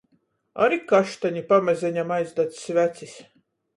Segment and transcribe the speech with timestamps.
[0.67, 3.15] Ari kaštani pamazeņam aizdadz svecis.